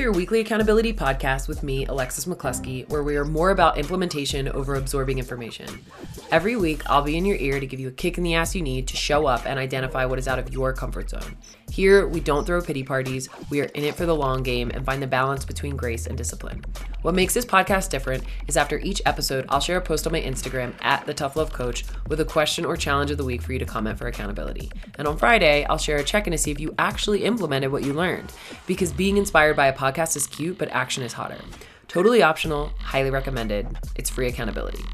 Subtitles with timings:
[0.00, 4.48] to your weekly accountability podcast with me, Alexis McCluskey, where we are more about implementation
[4.48, 5.68] over absorbing information.
[6.30, 8.54] Every week, I'll be in your ear to give you a kick in the ass
[8.54, 11.36] you need to show up and identify what is out of your comfort zone.
[11.70, 14.86] Here, we don't throw pity parties, we are in it for the long game and
[14.86, 16.64] find the balance between grace and discipline.
[17.02, 20.20] What makes this podcast different is after each episode, I'll share a post on my
[20.22, 23.52] Instagram at the Tough Love Coach with a question or challenge of the week for
[23.52, 24.72] you to comment for accountability.
[24.96, 27.84] And on Friday, I'll share a check in to see if you actually implemented what
[27.84, 28.32] you learned.
[28.66, 31.40] Because being inspired by a podcast is cute, but action is hotter.
[31.88, 33.66] Totally optional, highly recommended.
[33.96, 34.84] It's free accountability.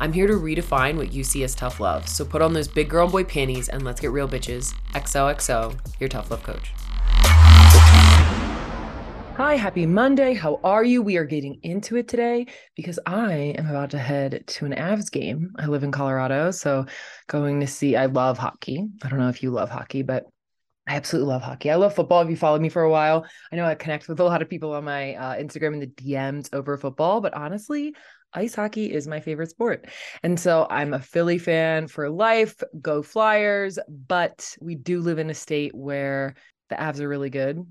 [0.00, 2.08] I'm here to redefine what you see as tough love.
[2.08, 4.74] So put on those big girl boy panties and let's get real, bitches.
[4.92, 6.72] XOXO, your tough love coach.
[9.36, 10.32] Hi, happy Monday.
[10.34, 11.02] How are you?
[11.02, 12.46] We are getting into it today
[12.76, 15.52] because I am about to head to an Avs game.
[15.58, 16.86] I live in Colorado, so
[17.26, 18.86] going to see, I love hockey.
[19.02, 20.26] I don't know if you love hockey, but
[20.86, 21.70] I absolutely love hockey.
[21.70, 22.20] I love football.
[22.20, 24.50] If you followed me for a while, I know I connect with a lot of
[24.50, 27.94] people on my uh, Instagram and the DMs over football, but honestly,
[28.34, 29.86] ice hockey is my favorite sport.
[30.22, 32.62] And so I'm a Philly fan for life.
[32.82, 33.78] Go Flyers.
[33.88, 36.34] But we do live in a state where
[36.68, 37.64] the Avs are really good.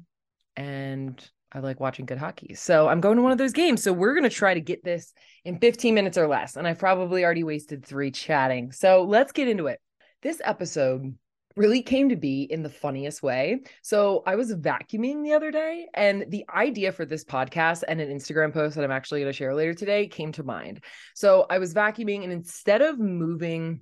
[0.55, 2.55] And I like watching good hockey.
[2.55, 3.83] So I'm going to one of those games.
[3.83, 5.13] So we're going to try to get this
[5.45, 6.55] in 15 minutes or less.
[6.55, 8.71] And I've probably already wasted three chatting.
[8.71, 9.79] So let's get into it.
[10.23, 11.15] This episode
[11.55, 13.61] really came to be in the funniest way.
[13.81, 18.09] So I was vacuuming the other day, and the idea for this podcast and an
[18.09, 20.83] Instagram post that I'm actually going to share later today came to mind.
[21.15, 23.81] So I was vacuuming, and instead of moving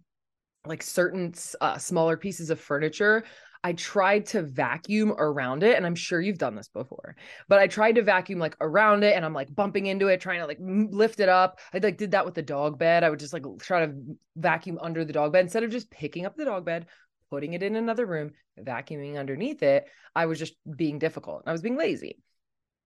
[0.66, 3.24] like certain uh, smaller pieces of furniture,
[3.64, 5.76] I tried to vacuum around it.
[5.76, 7.16] And I'm sure you've done this before,
[7.48, 10.40] but I tried to vacuum like around it and I'm like bumping into it, trying
[10.40, 11.60] to like lift it up.
[11.74, 13.04] I like did that with the dog bed.
[13.04, 13.94] I would just like try to
[14.36, 16.88] vacuum under the dog bed instead of just picking up the dog bed,
[17.32, 21.44] putting it in another room, vacuuming underneath it, I was just being difficult.
[21.48, 22.18] I was being lazy.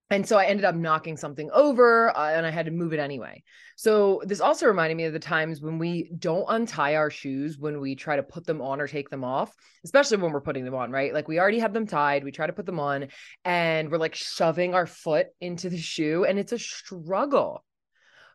[0.08, 3.00] And so I ended up knocking something over uh, and I had to move it
[3.00, 3.42] anyway.
[3.74, 7.80] So this also reminded me of the times when we don't untie our shoes when
[7.80, 9.52] we try to put them on or take them off,
[9.84, 11.12] especially when we're putting them on, right?
[11.12, 13.08] Like we already have them tied, we try to put them on
[13.44, 17.64] and we're like shoving our foot into the shoe and it's a struggle.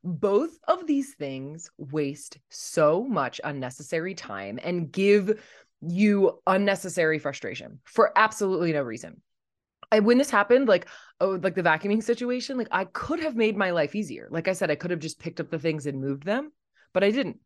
[0.04, 5.42] Both of these things waste so much unnecessary time and give
[5.82, 9.22] you unnecessary frustration for absolutely no reason.
[9.92, 10.88] I, when this happened, like,
[11.20, 14.28] oh, like the vacuuming situation, like I could have made my life easier.
[14.32, 16.52] Like I said, I could have just picked up the things and moved them,
[16.94, 17.40] but I didn't.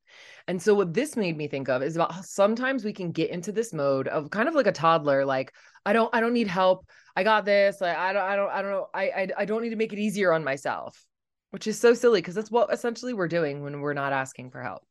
[0.47, 3.31] And so what this made me think of is about how sometimes we can get
[3.31, 5.53] into this mode of kind of like a toddler, like,
[5.85, 6.85] I don't, I don't need help.
[7.15, 7.81] I got this.
[7.81, 8.87] Like, I don't, I don't, I don't know.
[8.93, 11.03] I, I, I don't need to make it easier on myself,
[11.51, 14.61] which is so silly because that's what essentially we're doing when we're not asking for
[14.61, 14.83] help.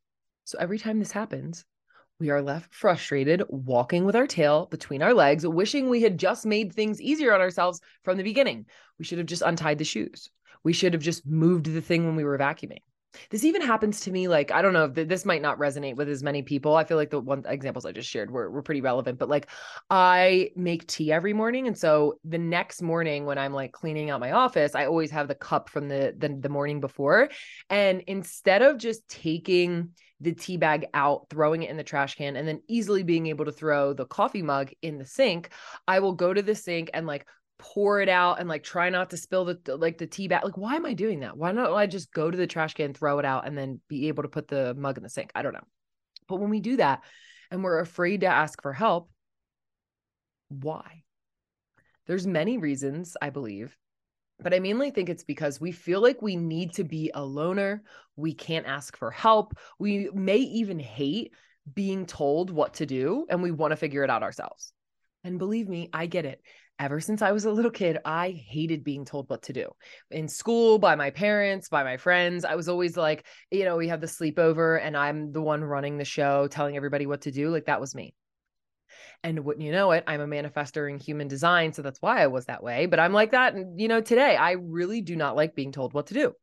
[0.44, 1.64] So every time this happens,
[2.20, 6.46] we are left frustrated, walking with our tail between our legs, wishing we had just
[6.46, 8.66] made things easier on ourselves from the beginning.
[8.98, 10.30] We should have just untied the shoes.
[10.62, 12.80] We should have just moved the thing when we were vacuuming.
[13.30, 14.28] This even happens to me.
[14.28, 16.74] Like, I don't know this might not resonate with as many people.
[16.74, 19.48] I feel like the one examples I just shared were, were pretty relevant, but like
[19.90, 21.66] I make tea every morning.
[21.66, 25.28] And so the next morning when I'm like cleaning out my office, I always have
[25.28, 27.28] the cup from the, the, the morning before.
[27.70, 32.36] And instead of just taking the tea bag out, throwing it in the trash can,
[32.36, 35.50] and then easily being able to throw the coffee mug in the sink,
[35.86, 37.26] I will go to the sink and like
[37.58, 40.44] pour it out and like try not to spill the like the tea bag.
[40.44, 41.36] Like, why am I doing that?
[41.36, 44.08] Why don't I just go to the trash can, throw it out, and then be
[44.08, 45.30] able to put the mug in the sink?
[45.34, 45.66] I don't know.
[46.28, 47.02] But when we do that
[47.50, 49.10] and we're afraid to ask for help,
[50.48, 51.02] why?
[52.06, 53.76] There's many reasons, I believe,
[54.40, 57.82] but I mainly think it's because we feel like we need to be a loner.
[58.16, 59.54] We can't ask for help.
[59.78, 61.32] We may even hate
[61.72, 64.72] being told what to do and we want to figure it out ourselves.
[65.22, 66.42] And believe me, I get it.
[66.78, 69.70] Ever since I was a little kid, I hated being told what to do
[70.10, 72.44] in school, by my parents, by my friends.
[72.44, 75.98] I was always like, you know, we have the sleepover and I'm the one running
[75.98, 77.50] the show, telling everybody what to do.
[77.50, 78.14] Like that was me.
[79.22, 81.72] And wouldn't you know it, I'm a manifester in human design.
[81.72, 82.86] So that's why I was that way.
[82.86, 84.36] But I'm like that, And you know, today.
[84.36, 86.34] I really do not like being told what to do.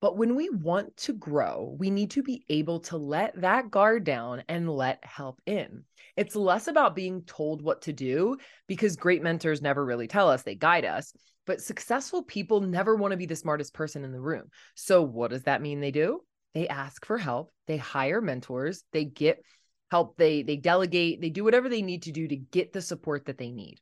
[0.00, 4.04] But when we want to grow, we need to be able to let that guard
[4.04, 5.84] down and let help in.
[6.14, 8.36] It's less about being told what to do
[8.66, 11.14] because great mentors never really tell us, they guide us.
[11.46, 14.50] But successful people never want to be the smartest person in the room.
[14.74, 16.20] So, what does that mean they do?
[16.52, 19.42] They ask for help, they hire mentors, they get
[19.90, 23.26] help they they delegate they do whatever they need to do to get the support
[23.26, 23.80] that they need.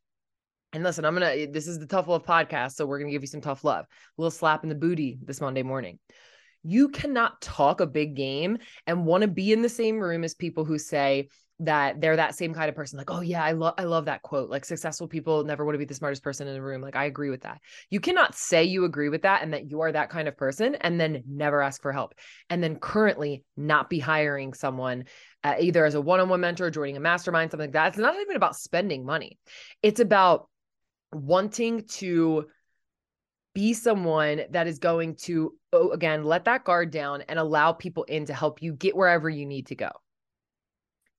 [0.72, 3.28] And listen i'm gonna this is the tough love podcast so we're gonna give you
[3.28, 3.84] some tough love.
[3.84, 5.98] A little slap in the booty this monday morning.
[6.62, 10.34] You cannot talk a big game and want to be in the same room as
[10.34, 11.28] people who say
[11.64, 14.22] that they're that same kind of person like oh yeah i love i love that
[14.22, 16.96] quote like successful people never want to be the smartest person in the room like
[16.96, 17.60] i agree with that.
[17.90, 20.74] You cannot say you agree with that and that you are that kind of person
[20.76, 22.14] and then never ask for help
[22.50, 25.04] and then currently not be hiring someone
[25.44, 27.88] uh, either as a one-on-one mentor joining a mastermind something like that.
[27.88, 29.38] It's not even about spending money.
[29.82, 30.48] It's about
[31.12, 32.46] wanting to
[33.54, 38.04] be someone that is going to oh, again let that guard down and allow people
[38.04, 39.90] in to help you get wherever you need to go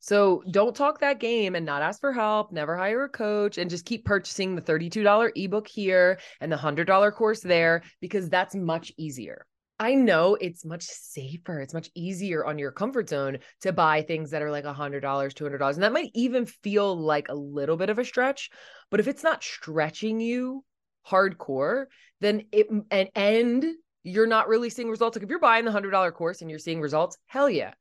[0.04, 3.70] so don't talk that game and not ask for help, never hire a coach, and
[3.70, 8.92] just keep purchasing the $32 ebook here and the $100 course there because that's much
[8.98, 9.46] easier.
[9.80, 11.62] I know it's much safer.
[11.62, 15.74] It's much easier on your comfort zone to buy things that are like $100, $200.
[15.74, 18.50] And that might even feel like a little bit of a stretch.
[18.92, 20.66] But if it's not stretching you
[21.08, 21.86] hardcore,
[22.20, 23.66] then it, and, and
[24.04, 25.16] you're not really seeing results.
[25.16, 27.74] Like if you're buying the $100 course and you're seeing results, hell yeah.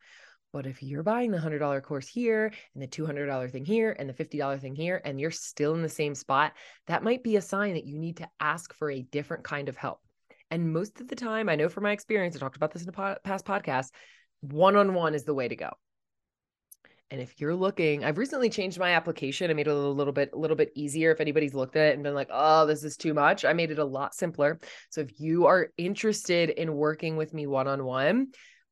[0.53, 4.13] But if you're buying the $100 course here and the $200 thing here and the
[4.13, 6.53] $50 thing here, and you're still in the same spot,
[6.89, 9.77] that might be a sign that you need to ask for a different kind of
[9.77, 10.01] help.
[10.51, 12.91] And most of the time, I know from my experience, I talked about this in
[12.91, 13.89] a past podcast,
[14.43, 15.71] one on one is the way to go.
[17.11, 19.51] And if you're looking, I've recently changed my application.
[19.51, 21.11] I made it a little bit, a little bit easier.
[21.11, 23.71] If anybody's looked at it and been like, "Oh, this is too much," I made
[23.71, 24.59] it a lot simpler.
[24.89, 28.29] So if you are interested in working with me one on one,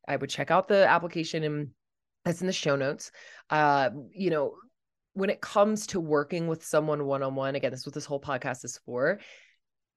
[0.06, 1.69] I would check out the application and
[2.25, 3.11] that's in the show notes.
[3.49, 4.55] Uh, you know,
[5.14, 8.05] when it comes to working with someone one on one, again, this is what this
[8.05, 9.20] whole podcast is for.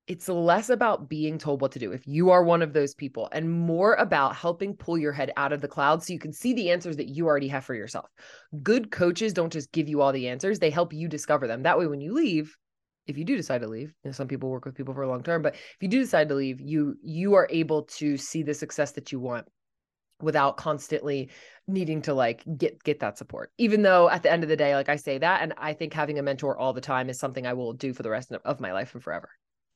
[0.07, 3.29] It's less about being told what to do if you are one of those people,
[3.31, 6.53] and more about helping pull your head out of the clouds so you can see
[6.53, 8.09] the answers that you already have for yourself.
[8.61, 11.63] Good coaches don't just give you all the answers, they help you discover them.
[11.63, 12.53] That way, when you leave,
[13.07, 15.09] if you do decide to leave you know, some people work with people for a
[15.09, 18.43] long term but if you do decide to leave you you are able to see
[18.43, 19.45] the success that you want
[20.23, 21.29] without constantly
[21.67, 23.51] needing to like get get that support.
[23.57, 25.93] Even though at the end of the day like i say that and i think
[25.93, 28.59] having a mentor all the time is something i will do for the rest of
[28.59, 29.29] my life and forever.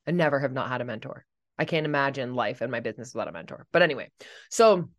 [0.07, 1.25] I never have not had a mentor.
[1.59, 3.67] I can't imagine life and my business without a mentor.
[3.71, 4.09] But anyway
[4.49, 4.89] so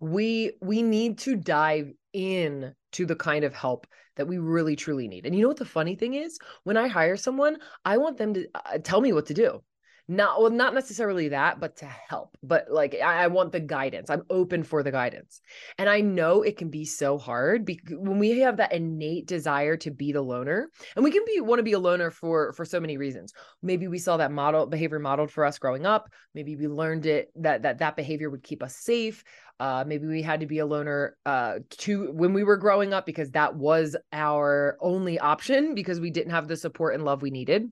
[0.00, 3.86] we we need to dive in to the kind of help
[4.16, 5.24] that we really truly need.
[5.24, 6.38] And you know what the funny thing is?
[6.64, 9.62] When i hire someone i want them to uh, tell me what to do
[10.08, 14.10] not well not necessarily that but to help but like I, I, want the guidance.
[14.10, 15.40] I'm open for the guidance.
[15.78, 19.76] And i know it can be so hard because when we have that innate desire
[19.78, 22.64] to be the loner and we can be want to be a loner for for
[22.64, 23.32] so many reasons.
[23.62, 26.10] Maybe we saw that model behavior modeled for us growing up.
[26.34, 29.22] Maybe we learned it that that that behavior would keep us safe.
[29.60, 33.06] Uh, maybe we had to be a loner uh, to when we were growing up
[33.06, 37.30] because that was our only option because we didn't have the support and love we
[37.30, 37.70] needed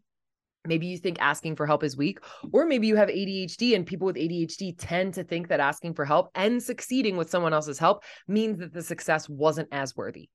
[0.66, 2.20] maybe you think asking for help is weak
[2.52, 6.04] or maybe you have ADHD and people with ADHD tend to think that asking for
[6.04, 10.28] help and succeeding with someone else's help means that the success wasn't as worthy.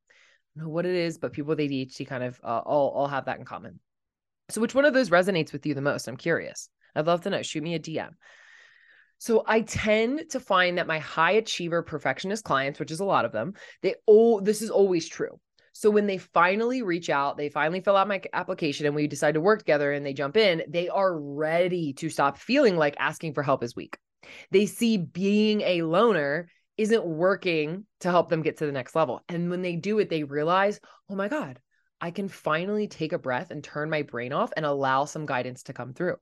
[0.55, 3.07] I don't know what it is but people with ADHD kind of uh, all all
[3.07, 3.79] have that in common.
[4.49, 6.07] So which one of those resonates with you the most?
[6.07, 6.69] I'm curious.
[6.95, 7.41] I'd love to know.
[7.41, 8.11] Shoot me a dm
[9.17, 13.25] so I tend to find that my high achiever perfectionist clients, which is a lot
[13.25, 15.39] of them, they all this is always true.
[15.77, 19.33] So when they finally reach out, they finally fill out my application and we decide
[19.33, 23.33] to work together and they jump in, they are ready to stop feeling like asking
[23.33, 23.97] for help is weak.
[24.51, 29.21] They see being a loner isn't working to help them get to the next level.
[29.27, 30.79] And when they do it, they realize,
[31.09, 31.59] oh my God,
[31.99, 35.63] I can finally take a breath and turn my brain off and allow some guidance
[35.63, 36.15] to come through.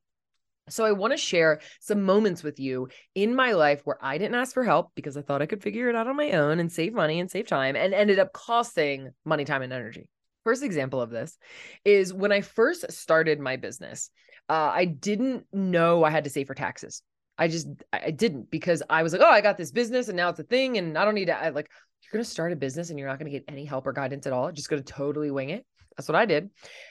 [0.69, 4.35] So, I want to share some moments with you in my life where I didn't
[4.35, 6.71] ask for help because I thought I could figure it out on my own and
[6.71, 10.07] save money and save time and ended up costing money, time, and energy.
[10.43, 11.37] First example of this
[11.85, 14.09] is when I first started my business,
[14.49, 17.01] uh, I didn't know I had to save for taxes.
[17.37, 20.29] I just, I didn't because I was like, oh, I got this business and now
[20.29, 21.69] it's a thing and I don't need to, I, like,
[22.03, 23.93] you're going to start a business and you're not going to get any help or
[23.93, 24.51] guidance at all.
[24.51, 25.65] Just going to totally wing it.
[25.95, 26.49] That's what I did.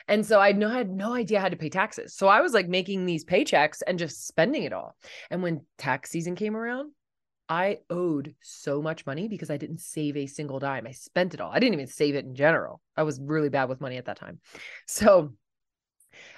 [0.08, 2.14] And so I no, had no idea how to pay taxes.
[2.14, 4.96] So I was like making these paychecks and just spending it all.
[5.30, 6.92] And when tax season came around,
[7.48, 10.86] I owed so much money because I didn't save a single dime.
[10.86, 11.50] I spent it all.
[11.52, 12.80] I didn't even save it in general.
[12.96, 14.40] I was really bad with money at that time.
[14.86, 15.34] So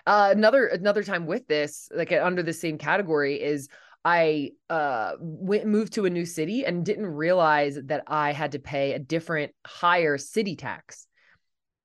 [0.06, 3.68] uh, another another time with this, like under the same category, is
[4.04, 8.58] I uh went moved to a new city and didn't realize that I had to
[8.58, 11.06] pay a different higher city tax.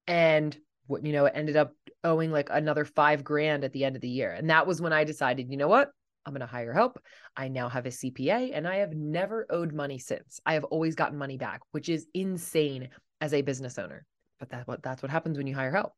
[0.07, 0.57] And
[1.01, 4.31] you know ended up owing like another five grand at the end of the year.
[4.31, 5.91] And that was when i decided you know what?
[6.25, 6.99] I'm going to hire help.
[7.35, 10.39] I now have a cpa and i have never owed money since.
[10.45, 12.89] I have always gotten money back which is insane
[13.21, 14.05] as a business owner.
[14.39, 15.93] But that what that's what happens when you hire help.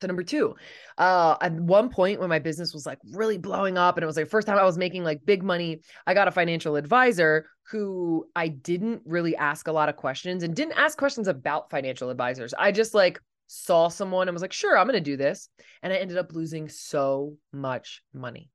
[0.00, 0.56] So number two,
[0.96, 4.16] uh, at one point when my business was like really blowing up and it was
[4.16, 8.26] like first time I was making like big money, I got a financial advisor who
[8.34, 12.54] I didn't really ask a lot of questions and didn't ask questions about financial advisors.
[12.58, 13.20] I just like
[13.52, 15.48] saw someone and was like, sure, I'm going to do this.
[15.82, 18.48] And I ended up losing so much money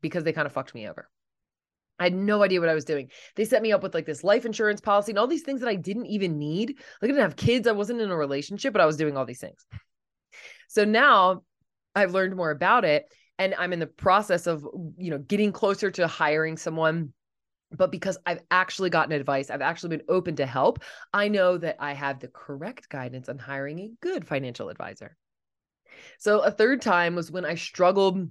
[0.00, 1.08] because they kind of fucked me over.
[1.98, 3.10] I had no idea what I was doing.
[3.34, 5.68] They set me up with like this life insurance policy and all these things that
[5.68, 6.68] I didn't even need.
[7.02, 9.26] Like I didn't have kids, I wasn't in a relationship, but I was doing all
[9.26, 9.66] these things.
[10.68, 11.42] So now
[11.96, 13.06] I've learned more about it
[13.38, 14.64] and I'm in the process of,
[14.96, 17.12] you know, getting closer to hiring someone
[17.70, 20.82] but because I've actually gotten advice, I've actually been open to help,
[21.12, 25.16] I know that I have the correct guidance on hiring a good financial advisor.
[26.18, 28.30] So, a third time was when I struggled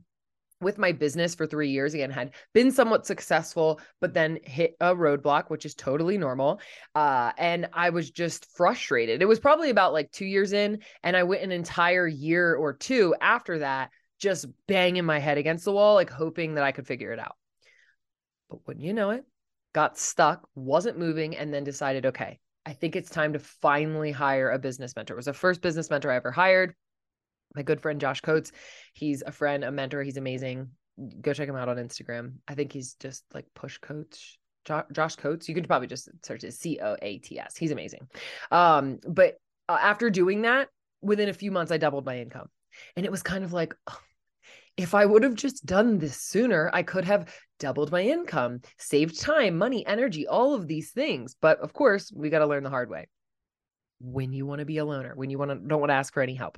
[0.59, 4.95] with my business for three years again had been somewhat successful but then hit a
[4.95, 6.59] roadblock which is totally normal
[6.95, 11.15] uh, and i was just frustrated it was probably about like two years in and
[11.15, 15.71] i went an entire year or two after that just banging my head against the
[15.71, 17.35] wall like hoping that i could figure it out
[18.49, 19.25] but wouldn't you know it
[19.73, 24.51] got stuck wasn't moving and then decided okay i think it's time to finally hire
[24.51, 26.73] a business mentor it was the first business mentor i ever hired
[27.55, 28.51] my good friend Josh Coats.
[28.93, 30.03] He's a friend, a mentor.
[30.03, 30.69] He's amazing.
[31.21, 32.35] Go check him out on Instagram.
[32.47, 34.39] I think he's just like push coach.
[34.91, 35.47] Josh Coats.
[35.47, 37.55] You could probably just search it C O A T S.
[37.55, 38.07] He's amazing.
[38.51, 39.37] Um, but
[39.69, 40.67] uh, after doing that,
[41.01, 42.49] within a few months, I doubled my income,
[42.95, 43.99] and it was kind of like, oh,
[44.75, 49.19] if I would have just done this sooner, I could have doubled my income, saved
[49.19, 51.35] time, money, energy, all of these things.
[51.39, 53.07] But of course, we got to learn the hard way
[53.99, 56.13] when you want to be a loner, when you want to don't want to ask
[56.13, 56.57] for any help.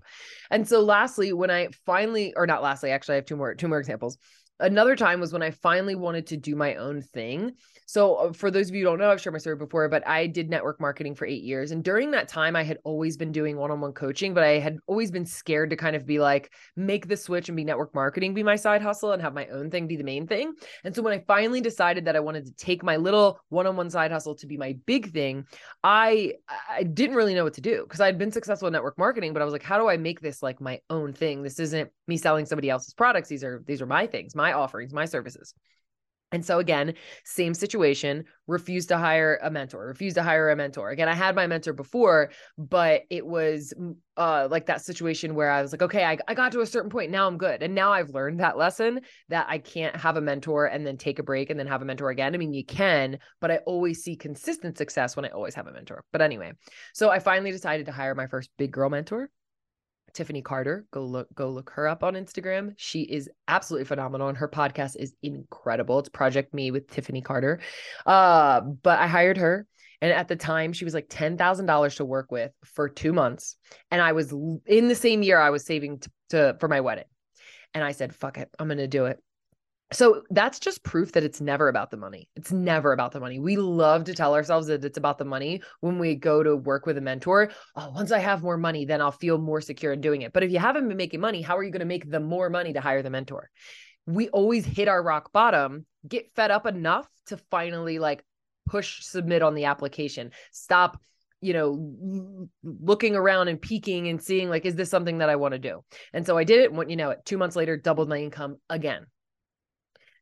[0.52, 3.68] And so lastly, when I finally or not lastly, actually I have two more two
[3.68, 4.18] more examples.
[4.60, 7.54] Another time was when I finally wanted to do my own thing.
[7.86, 10.08] So, uh, for those of you who don't know, I've shared my story before, but
[10.08, 11.72] I did network marketing for eight years.
[11.72, 14.60] And during that time, I had always been doing one on one coaching, but I
[14.60, 17.96] had always been scared to kind of be like, make the switch and be network
[17.96, 20.54] marketing be my side hustle and have my own thing be the main thing.
[20.84, 23.78] And so, when I finally decided that I wanted to take my little one on
[23.78, 25.46] one side hustle to be my big thing,
[25.84, 26.34] I,
[26.70, 29.42] I didn't really know what to do because I'd been successful in network marketing, but
[29.42, 31.44] I was like, how do I make this like my own thing?
[31.44, 33.30] This isn't me selling somebody else's products.
[33.30, 35.54] These are, these are my things, my my offerings, my services.
[36.32, 40.92] And so again, same situation, refused to hire a mentor, refused to hire a mentor.
[40.92, 43.74] Again, I had my mentor before, but it was
[44.16, 46.92] uh like that situation where I was like, okay, I, I got to a certain
[46.92, 47.10] point.
[47.10, 47.64] Now I'm good.
[47.64, 51.18] And now I've learned that lesson that I can't have a mentor and then take
[51.18, 52.36] a break and then have a mentor again.
[52.36, 55.72] I mean, you can, but I always see consistent success when I always have a
[55.72, 56.04] mentor.
[56.12, 56.52] But anyway,
[56.94, 59.32] so I finally decided to hire my first big girl mentor.
[60.14, 60.86] Tiffany Carter.
[60.92, 62.74] Go look go look her up on Instagram.
[62.78, 66.00] She is absolutely phenomenal and her podcast is incredible.
[66.00, 67.60] It's Project Me with Tiffany Carter.
[68.06, 69.66] Uh, but I hired her
[70.02, 73.58] and at the time she was like $10,000 to work with for 2 months
[73.92, 74.32] and I was
[74.66, 77.06] in the same year I was saving to, for my wedding.
[77.74, 78.50] And I said, "Fuck it.
[78.58, 79.20] I'm going to do it."
[79.92, 82.30] So that's just proof that it's never about the money.
[82.36, 83.40] It's never about the money.
[83.40, 86.86] We love to tell ourselves that it's about the money when we go to work
[86.86, 87.52] with a mentor.
[87.76, 90.32] Oh, once I have more money, then I'll feel more secure in doing it.
[90.32, 92.52] But if you haven't been making money, how are you going to make the more
[92.52, 93.50] money to hire the mentor?
[94.06, 98.24] We always hit our rock bottom, get fed up enough to finally like
[98.68, 100.32] push submit on the application.
[100.52, 101.02] Stop
[101.42, 105.54] you know looking around and peeking and seeing like is this something that i want
[105.54, 105.82] to do
[106.12, 109.06] and so i did it when you know two months later doubled my income again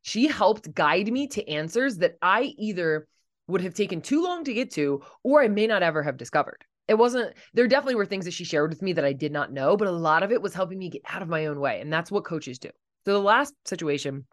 [0.08, 3.06] she helped guide me to answers that I either
[3.46, 6.64] would have taken too long to get to or I may not ever have discovered.
[6.88, 9.52] It wasn't, there definitely were things that she shared with me that I did not
[9.52, 11.80] know, but a lot of it was helping me get out of my own way.
[11.82, 12.70] And that's what coaches do.
[13.04, 14.24] So the last situation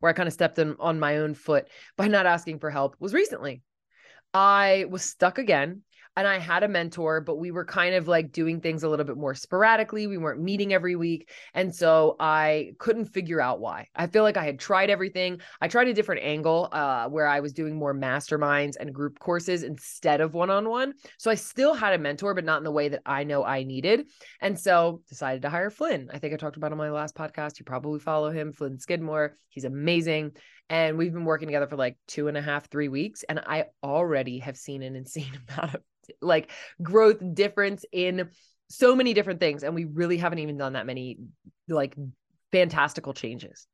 [0.00, 1.68] where I kind of stepped in on my own foot
[1.98, 3.62] by not asking for help was recently.
[4.32, 5.82] I was stuck again
[6.16, 9.04] and I had a mentor, but we were kind of like doing things a little
[9.04, 10.06] bit more sporadically.
[10.06, 11.30] We weren't meeting every week.
[11.54, 13.88] And so I couldn't figure out why.
[13.96, 15.40] I feel like I had tried everything.
[15.60, 19.62] I tried a different angle uh, where I was doing more masterminds and group courses
[19.62, 20.94] instead of one on one.
[21.18, 23.64] So I still had a mentor, but not in the way that I know I
[23.64, 24.06] needed.
[24.40, 26.10] And so decided to hire Flynn.
[26.12, 27.58] I think I talked about on my last podcast.
[27.58, 29.36] You probably follow him, Flynn Skidmore.
[29.48, 30.32] He's amazing.
[30.70, 33.22] And we've been working together for like two and a half, three weeks.
[33.28, 35.82] And I already have seen an insane amount of
[36.20, 36.50] like
[36.82, 38.30] growth difference in
[38.68, 41.18] so many different things and we really haven't even done that many
[41.68, 41.94] like
[42.52, 43.66] fantastical changes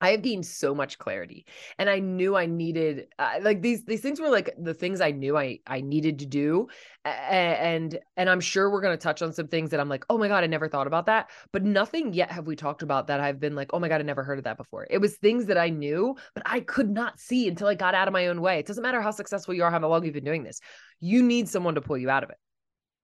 [0.00, 1.44] I have gained so much clarity,
[1.78, 5.10] and I knew I needed uh, like these these things were like the things I
[5.10, 6.68] knew I I needed to do,
[7.04, 10.28] and and I'm sure we're gonna touch on some things that I'm like, oh my
[10.28, 13.40] god, I never thought about that, but nothing yet have we talked about that I've
[13.40, 14.86] been like, oh my god, I never heard of that before.
[14.88, 18.08] It was things that I knew, but I could not see until I got out
[18.08, 18.58] of my own way.
[18.58, 20.60] It doesn't matter how successful you are, how long you've been doing this,
[21.00, 22.36] you need someone to pull you out of it.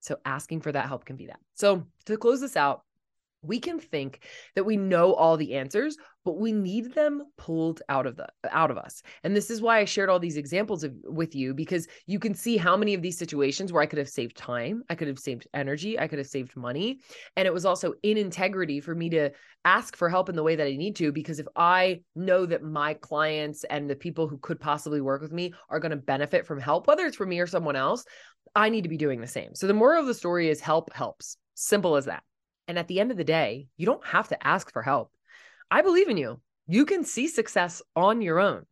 [0.01, 1.41] So asking for that help can be that.
[1.55, 2.83] So to close this out,
[3.47, 4.21] we can think
[4.55, 8.71] that we know all the answers but we need them pulled out of the out
[8.71, 9.03] of us.
[9.23, 12.35] And this is why i shared all these examples of, with you because you can
[12.35, 15.19] see how many of these situations where i could have saved time i could have
[15.19, 17.01] saved energy i could have saved money.
[17.37, 19.31] And it was also in integrity for me to
[19.65, 22.63] ask for help in the way that i need to because if i know that
[22.63, 26.47] my clients and the people who could possibly work with me are going to benefit
[26.47, 28.05] from help whether it's from me or someone else
[28.55, 29.55] i need to be doing the same.
[29.55, 31.37] So the moral of the story is help helps.
[31.55, 32.23] Simple as that
[32.69, 35.11] and at the end of the day, you don't have to ask for help.
[35.71, 36.41] I believe in you.
[36.67, 38.65] You can see success on your own,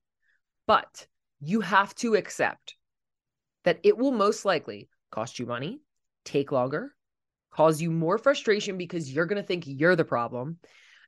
[0.67, 1.07] but
[1.41, 2.77] you have to accept
[3.65, 5.81] that it will most likely cost you money,
[6.25, 6.95] take longer,
[7.51, 10.59] cause you more frustration because you're going to think you're the problem,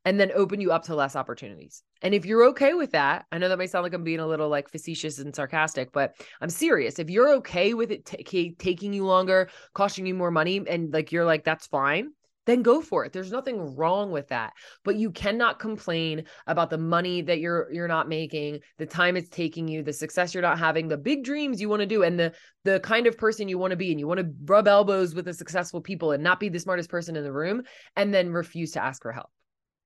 [0.05, 1.83] and then open you up to less opportunities.
[2.03, 4.27] And if you're okay with that, I know that may sound like I'm being a
[4.27, 6.99] little like facetious and sarcastic, but I'm serious.
[6.99, 11.13] If you're okay with it t- taking you longer, costing you more money, and like
[11.13, 12.11] you're like, that's fine,
[12.47, 13.13] then go for it.
[13.13, 14.53] There's nothing wrong with that.
[14.85, 19.29] But you cannot complain about the money that you're you're not making, the time it's
[19.29, 22.19] taking you, the success you're not having, the big dreams you want to do and
[22.19, 22.33] the
[22.65, 25.27] the kind of person you want to be and you want to rub elbows with
[25.27, 27.63] the successful people and not be the smartest person in the room
[27.97, 29.31] and then refuse to ask for help.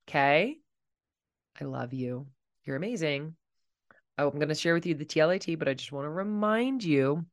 [0.08, 0.56] Okay?
[1.60, 2.26] I love you.
[2.64, 3.34] You're amazing.
[4.16, 6.82] Oh, I'm going to share with you the TLAT, but I just want to remind
[6.82, 7.24] you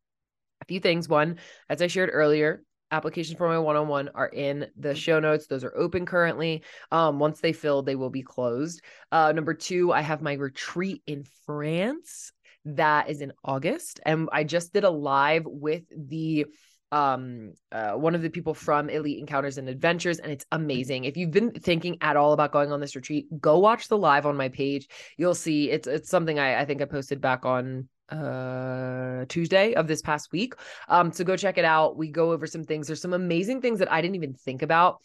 [0.62, 1.10] a few things.
[1.10, 1.38] One,
[1.70, 4.96] as I shared earlier, applications for my one-on-one are in the mm.
[4.96, 5.48] show notes.
[5.48, 6.64] Those are open currently.
[6.92, 8.82] Um once they fill they will be closed.
[9.12, 12.32] Uh number two i have my retreat in france.
[12.66, 16.48] That is in august and i just did a live with the
[16.92, 21.04] um uh, one of the people from elite encounters and adventures and it's amazing.
[21.04, 24.26] If you've been thinking at all about going on this retreat go watch the live
[24.26, 24.88] on my page.
[25.18, 29.88] You'll see it's it's something i i think i posted back on uh Tuesday of
[29.88, 30.54] this past week.
[30.88, 31.98] Um so go check it out.
[31.98, 32.88] We go over some things.
[32.88, 35.02] There's some amazing things that I didn't even think about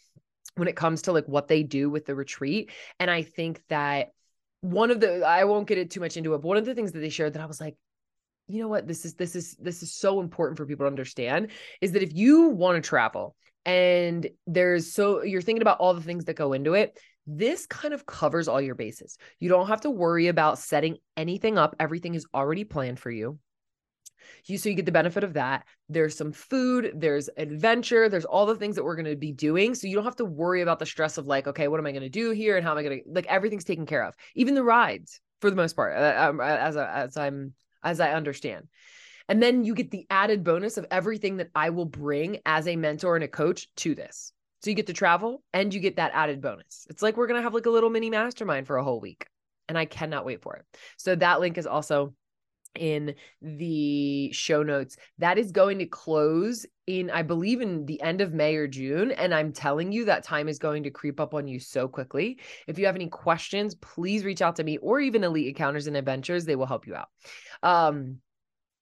[0.55, 4.09] when it comes to like what they do with the retreat and I think that
[4.61, 6.75] one of the I won't get it too much into it, but one of the
[6.75, 7.75] things that they shared that I was like
[8.47, 11.47] you know what this is this is this is so important for people to understand
[11.79, 16.01] is that if you want to travel and there's so you're thinking about all the
[16.01, 16.97] things that go into it
[17.27, 19.17] this kind of covers all your bases.
[19.39, 21.75] You don't have to worry about setting anything up.
[21.79, 23.39] Everything is already planned for you.
[24.45, 25.65] You so you get the benefit of that.
[25.89, 29.75] There's some food, there's adventure, there's all the things that we're going to be doing.
[29.75, 31.91] So you don't have to worry about the stress of like, okay, what am I
[31.91, 34.15] going to do here and how am I going to like everything's taken care of.
[34.35, 37.53] Even the rides for the most part, uh, um, uh, as as I'm
[37.83, 38.67] as I understand.
[39.27, 42.75] And then you get the added bonus of everything that I will bring as a
[42.75, 44.33] mentor and a coach to this.
[44.61, 46.85] So you get to travel and you get that added bonus.
[46.89, 49.25] It's like we're going to have like a little mini mastermind for a whole week.
[49.67, 50.65] And I cannot wait for it.
[50.97, 52.13] So that link is also
[52.75, 54.97] in the show notes.
[55.17, 59.11] That is going to close in, I believe, in the end of May or June.
[59.11, 62.39] And I'm telling you that time is going to creep up on you so quickly.
[62.67, 65.97] If you have any questions, please reach out to me or even Elite Encounters and
[65.97, 66.45] Adventures.
[66.45, 67.09] They will help you out.
[67.63, 68.17] Um,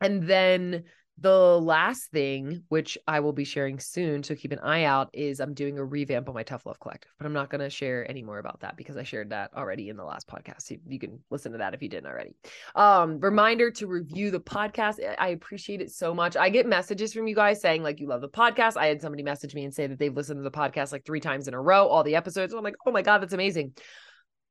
[0.02, 0.84] and then
[1.22, 5.40] the last thing, which I will be sharing soon, so keep an eye out, is
[5.40, 8.10] I'm doing a revamp on my Tough Love Collective, but I'm not going to share
[8.10, 10.70] any more about that because I shared that already in the last podcast.
[10.72, 12.36] You, you can listen to that if you didn't already.
[12.76, 15.00] Um, reminder to review the podcast.
[15.18, 16.38] I appreciate it so much.
[16.38, 18.78] I get messages from you guys saying like you love the podcast.
[18.78, 21.20] I had somebody message me and say that they've listened to the podcast like three
[21.20, 22.54] times in a row, all the episodes.
[22.54, 23.74] I'm like, oh my god, that's amazing.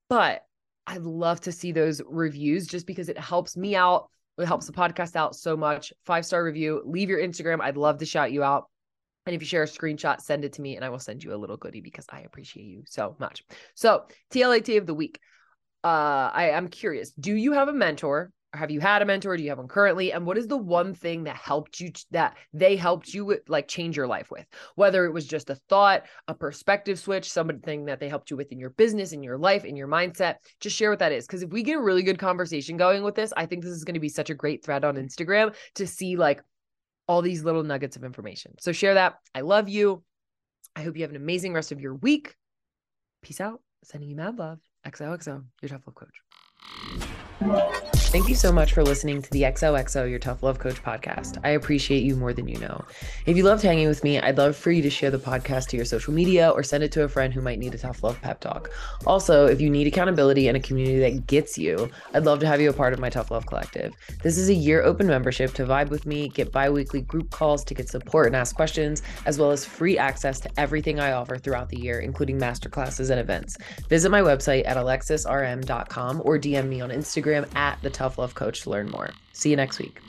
[0.09, 0.43] But
[0.87, 4.73] I love to see those reviews just because it helps me out it helps the
[4.73, 5.93] podcast out so much.
[6.05, 6.83] Five star review.
[6.85, 7.61] Leave your Instagram.
[7.61, 8.71] I'd love to shout you out.
[9.27, 11.35] And if you share a screenshot, send it to me and I will send you
[11.35, 13.45] a little goodie because I appreciate you so much.
[13.75, 15.21] So, TLAT of the week.
[15.85, 17.13] Uh, I am curious.
[17.13, 19.37] Do you have a mentor have you had a mentor?
[19.37, 20.13] Do you have one currently?
[20.13, 23.69] And what is the one thing that helped you that they helped you with, like
[23.69, 24.47] change your life with?
[24.75, 28.53] Whether it was just a thought a perspective switch something that they helped you with
[28.53, 31.27] in your business in your life in your mindset just share what that is.
[31.27, 33.85] Because if we get a really good conversation going with this i think this is
[33.85, 36.43] going to be such a great thread on instagram to see like
[37.09, 38.55] all these little nuggets of information.
[38.61, 39.15] So share that.
[39.35, 40.05] I love you.
[40.77, 42.37] I hope you have an amazing rest of your week.
[43.23, 43.61] Peace out.
[43.83, 44.59] Sending you mad love.
[44.87, 46.23] Xoxo your tough love coach
[48.09, 51.37] Thank you so much for listening to the XOXO Your Tough Love Coach podcast.
[51.45, 52.83] I appreciate you more than you know.
[53.27, 55.77] If you loved hanging with me, I'd love for you to share the podcast to
[55.77, 58.19] your social media or send it to a friend who might need a tough love
[58.23, 58.71] pep talk.
[59.07, 62.63] Also, if you need accountability and a community that gets you, I'd love to have
[62.63, 63.93] you a part of my Tough Love Collective.
[64.23, 67.63] This is a year open membership to vibe with me, get bi weekly group calls
[67.65, 71.37] to get support and ask questions, as well as free access to everything I offer
[71.37, 73.59] throughout the year, including masterclasses and events.
[73.91, 78.63] Visit my website at alexisrm.com or DM me on Instagram at the Tough Love Coach
[78.63, 79.11] to learn more.
[79.33, 80.01] See you next week.